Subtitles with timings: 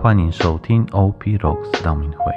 [0.00, 2.32] 欢迎收听 OP Rocks 道明会。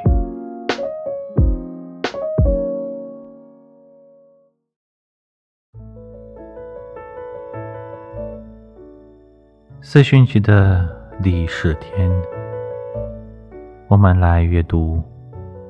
[9.79, 10.89] 四旬期的
[11.21, 12.11] 第十天，
[13.87, 14.95] 我们来阅读《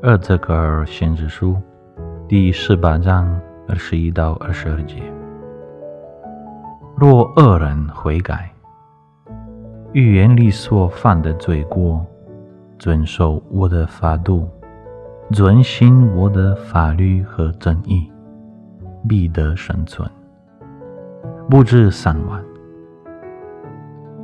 [0.02, 1.56] 二泽格尔先知书》
[2.26, 3.38] 第十八章
[3.68, 5.04] 二十一到二十二节。
[6.96, 8.51] 若恶人悔改，
[9.94, 12.06] 预言里所犯的罪过，
[12.80, 14.48] 遵守我的法度，
[15.32, 18.10] 遵行我的法律和正义，
[19.06, 20.10] 必得生存，
[21.50, 22.42] 不至三万。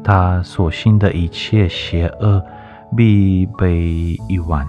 [0.01, 2.41] 他所行的一切邪恶
[2.95, 4.65] 必被遗忘，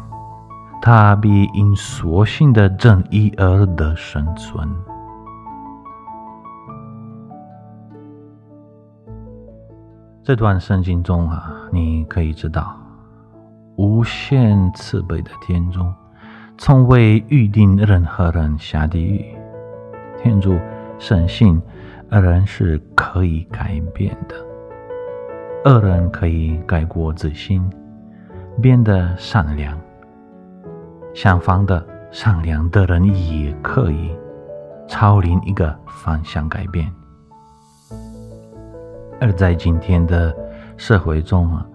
[0.82, 4.68] 他必因所行的正义而得生存。
[10.28, 12.76] 这段圣经中啊，你可以知道，
[13.78, 15.90] 无限慈悲的天中
[16.58, 19.24] 从未预定任何人下地狱。
[20.18, 20.58] 天主
[20.98, 21.58] 深信
[22.10, 24.34] 人是可以改变的。
[25.64, 27.66] 恶人可以改过自新，
[28.60, 29.74] 变得善良；
[31.14, 34.14] 相反的，善良的人也可以
[34.86, 36.92] 朝另一个方向改变。
[39.20, 40.34] 而在今天的
[40.76, 41.66] 社会中啊，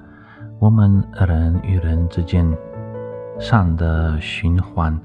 [0.59, 2.45] 我们人与人之间
[3.39, 4.99] 善的循环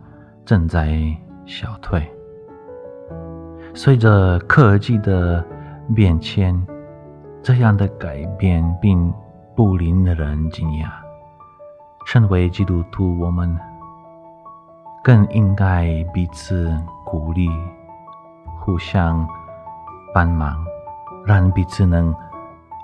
[0.45, 0.99] 正在
[1.47, 2.07] 消退。
[3.75, 5.45] 随着科技的
[5.95, 6.67] 变迁。
[7.41, 9.15] 这样的改变并
[9.57, 10.89] 不令人惊讶。
[12.05, 13.57] 身为基督徒，我们
[15.05, 17.49] 更应该彼此鼓励，
[18.61, 19.27] 互相
[20.13, 20.63] 帮忙，
[21.25, 22.15] 让彼此能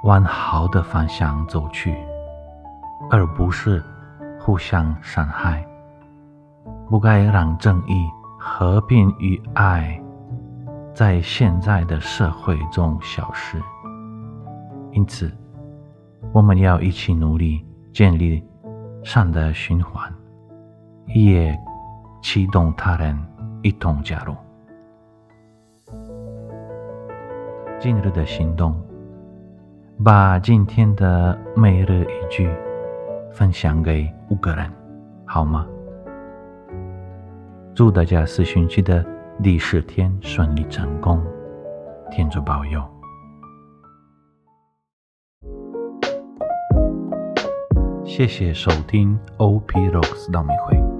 [0.04, 1.96] 往好的方向走去，
[3.10, 3.82] 而不是
[4.38, 5.66] 互相伤害。
[6.90, 8.06] 不该让正义、
[8.38, 9.98] 和平与爱
[10.92, 13.58] 在现在的社会中消失。
[14.92, 15.32] 因此，
[16.32, 18.46] 我们要一起努力建立
[19.02, 20.12] 善的循环，
[21.06, 21.58] 也
[22.20, 23.18] 启动他人
[23.62, 24.36] 一同加入。
[27.80, 28.78] 今日的行动，
[30.02, 32.50] 把今天的每日一句
[33.30, 34.68] 分享给五个人，
[35.24, 35.66] 好吗？
[37.74, 39.04] 祝大家四旬期的
[39.40, 41.22] 第十天顺利成功，
[42.10, 42.82] 天主保佑。
[48.04, 50.93] 谢谢收听 OP Rocks 道明会。